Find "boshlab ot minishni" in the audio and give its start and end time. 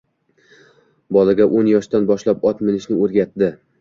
2.13-2.99